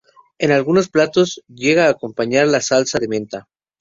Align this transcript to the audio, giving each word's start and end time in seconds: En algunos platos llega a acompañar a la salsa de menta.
En 0.39 0.51
algunos 0.51 0.89
platos 0.89 1.43
llega 1.47 1.85
a 1.85 1.91
acompañar 1.91 2.45
a 2.45 2.51
la 2.53 2.61
salsa 2.61 2.97
de 2.97 3.07
menta. 3.07 3.47